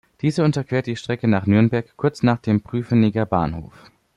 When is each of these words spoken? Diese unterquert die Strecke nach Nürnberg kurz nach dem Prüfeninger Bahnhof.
Diese 0.23 0.43
unterquert 0.43 0.87
die 0.87 0.95
Strecke 0.95 1.27
nach 1.27 1.45
Nürnberg 1.45 1.85
kurz 1.95 2.23
nach 2.23 2.39
dem 2.39 2.61
Prüfeninger 2.61 3.27
Bahnhof. 3.27 3.91